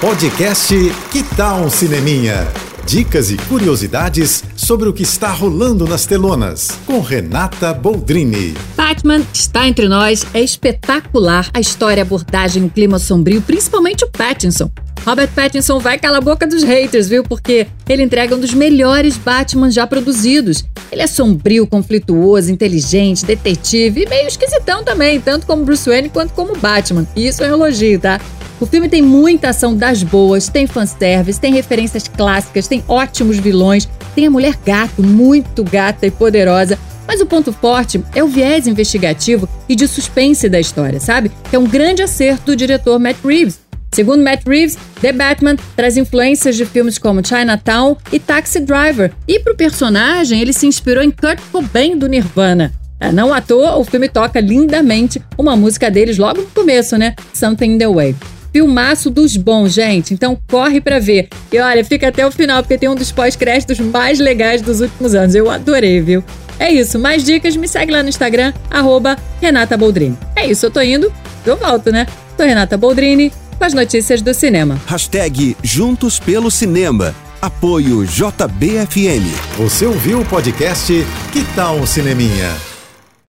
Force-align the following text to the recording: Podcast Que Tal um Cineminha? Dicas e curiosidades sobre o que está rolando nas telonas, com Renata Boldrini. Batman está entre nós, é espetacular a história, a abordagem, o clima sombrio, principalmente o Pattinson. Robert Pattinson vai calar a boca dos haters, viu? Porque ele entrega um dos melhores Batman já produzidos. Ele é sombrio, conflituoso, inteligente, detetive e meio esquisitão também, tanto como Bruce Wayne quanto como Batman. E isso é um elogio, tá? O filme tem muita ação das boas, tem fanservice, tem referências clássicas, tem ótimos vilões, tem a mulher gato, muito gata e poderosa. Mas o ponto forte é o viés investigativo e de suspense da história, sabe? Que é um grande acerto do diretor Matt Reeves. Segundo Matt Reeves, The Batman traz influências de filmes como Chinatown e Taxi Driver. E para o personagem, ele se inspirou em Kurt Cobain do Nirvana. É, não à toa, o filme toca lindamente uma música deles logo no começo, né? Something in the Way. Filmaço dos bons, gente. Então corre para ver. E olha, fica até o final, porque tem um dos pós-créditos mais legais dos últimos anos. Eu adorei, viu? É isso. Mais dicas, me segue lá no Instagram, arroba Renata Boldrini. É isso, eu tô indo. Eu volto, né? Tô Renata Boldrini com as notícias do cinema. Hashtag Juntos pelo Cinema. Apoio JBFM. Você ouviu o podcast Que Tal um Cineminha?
Podcast 0.00 0.74
Que 1.10 1.22
Tal 1.22 1.62
um 1.62 1.70
Cineminha? 1.70 2.46
Dicas 2.84 3.30
e 3.30 3.36
curiosidades 3.38 4.44
sobre 4.54 4.90
o 4.90 4.92
que 4.92 5.02
está 5.02 5.30
rolando 5.30 5.86
nas 5.86 6.04
telonas, 6.04 6.78
com 6.84 7.00
Renata 7.00 7.72
Boldrini. 7.72 8.54
Batman 8.76 9.22
está 9.32 9.66
entre 9.66 9.88
nós, 9.88 10.26
é 10.34 10.42
espetacular 10.42 11.48
a 11.54 11.60
história, 11.60 12.02
a 12.02 12.04
abordagem, 12.04 12.64
o 12.64 12.68
clima 12.68 12.98
sombrio, 12.98 13.40
principalmente 13.40 14.04
o 14.04 14.10
Pattinson. 14.10 14.70
Robert 15.06 15.30
Pattinson 15.34 15.78
vai 15.78 15.98
calar 15.98 16.18
a 16.18 16.20
boca 16.20 16.46
dos 16.46 16.62
haters, 16.62 17.08
viu? 17.08 17.24
Porque 17.24 17.66
ele 17.88 18.02
entrega 18.02 18.36
um 18.36 18.40
dos 18.40 18.52
melhores 18.52 19.16
Batman 19.16 19.70
já 19.70 19.86
produzidos. 19.86 20.62
Ele 20.92 21.00
é 21.00 21.06
sombrio, 21.06 21.66
conflituoso, 21.66 22.52
inteligente, 22.52 23.24
detetive 23.24 24.02
e 24.02 24.08
meio 24.08 24.26
esquisitão 24.26 24.84
também, 24.84 25.20
tanto 25.20 25.46
como 25.46 25.64
Bruce 25.64 25.88
Wayne 25.88 26.10
quanto 26.10 26.34
como 26.34 26.56
Batman. 26.58 27.06
E 27.16 27.26
isso 27.26 27.42
é 27.42 27.50
um 27.50 27.54
elogio, 27.54 27.98
tá? 27.98 28.20
O 28.58 28.64
filme 28.64 28.88
tem 28.88 29.02
muita 29.02 29.50
ação 29.50 29.76
das 29.76 30.02
boas, 30.02 30.48
tem 30.48 30.66
fanservice, 30.66 31.38
tem 31.38 31.52
referências 31.52 32.08
clássicas, 32.08 32.66
tem 32.66 32.82
ótimos 32.88 33.38
vilões, 33.38 33.86
tem 34.14 34.26
a 34.26 34.30
mulher 34.30 34.58
gato, 34.64 35.02
muito 35.02 35.62
gata 35.62 36.06
e 36.06 36.10
poderosa. 36.10 36.78
Mas 37.06 37.20
o 37.20 37.26
ponto 37.26 37.52
forte 37.52 38.02
é 38.14 38.24
o 38.24 38.28
viés 38.28 38.66
investigativo 38.66 39.48
e 39.68 39.76
de 39.76 39.86
suspense 39.86 40.48
da 40.48 40.58
história, 40.58 40.98
sabe? 40.98 41.30
Que 41.50 41.56
é 41.56 41.58
um 41.58 41.66
grande 41.66 42.02
acerto 42.02 42.46
do 42.46 42.56
diretor 42.56 42.98
Matt 42.98 43.18
Reeves. 43.22 43.60
Segundo 43.92 44.24
Matt 44.24 44.42
Reeves, 44.46 44.76
The 45.00 45.12
Batman 45.12 45.56
traz 45.76 45.96
influências 45.96 46.56
de 46.56 46.64
filmes 46.64 46.98
como 46.98 47.24
Chinatown 47.24 47.96
e 48.10 48.18
Taxi 48.18 48.60
Driver. 48.60 49.12
E 49.28 49.38
para 49.38 49.52
o 49.52 49.56
personagem, 49.56 50.40
ele 50.40 50.52
se 50.52 50.66
inspirou 50.66 51.04
em 51.04 51.10
Kurt 51.10 51.40
Cobain 51.52 51.96
do 51.96 52.08
Nirvana. 52.08 52.72
É, 52.98 53.12
não 53.12 53.32
à 53.32 53.42
toa, 53.42 53.76
o 53.76 53.84
filme 53.84 54.08
toca 54.08 54.40
lindamente 54.40 55.22
uma 55.36 55.54
música 55.54 55.90
deles 55.90 56.16
logo 56.16 56.40
no 56.40 56.46
começo, 56.48 56.96
né? 56.96 57.14
Something 57.34 57.74
in 57.74 57.78
the 57.78 57.88
Way. 57.88 58.16
Filmaço 58.56 59.10
dos 59.10 59.36
bons, 59.36 59.74
gente. 59.74 60.14
Então 60.14 60.38
corre 60.48 60.80
para 60.80 60.98
ver. 60.98 61.28
E 61.52 61.60
olha, 61.60 61.84
fica 61.84 62.08
até 62.08 62.26
o 62.26 62.30
final, 62.30 62.62
porque 62.62 62.78
tem 62.78 62.88
um 62.88 62.94
dos 62.94 63.12
pós-créditos 63.12 63.78
mais 63.78 64.18
legais 64.18 64.62
dos 64.62 64.80
últimos 64.80 65.14
anos. 65.14 65.34
Eu 65.34 65.50
adorei, 65.50 66.00
viu? 66.00 66.24
É 66.58 66.72
isso. 66.72 66.98
Mais 66.98 67.22
dicas, 67.22 67.54
me 67.54 67.68
segue 67.68 67.92
lá 67.92 68.02
no 68.02 68.08
Instagram, 68.08 68.54
arroba 68.70 69.18
Renata 69.42 69.76
Boldrini. 69.76 70.16
É 70.34 70.46
isso, 70.46 70.64
eu 70.64 70.70
tô 70.70 70.80
indo. 70.80 71.12
Eu 71.44 71.58
volto, 71.58 71.92
né? 71.92 72.06
Tô 72.34 72.44
Renata 72.44 72.78
Boldrini 72.78 73.30
com 73.58 73.64
as 73.64 73.74
notícias 73.74 74.22
do 74.22 74.32
cinema. 74.32 74.80
Hashtag 74.86 75.54
Juntos 75.62 76.18
pelo 76.18 76.50
Cinema. 76.50 77.14
Apoio 77.42 78.06
JBFM. 78.06 79.26
Você 79.58 79.84
ouviu 79.84 80.22
o 80.22 80.24
podcast 80.24 80.94
Que 81.30 81.44
Tal 81.54 81.76
um 81.76 81.84
Cineminha? 81.84 82.75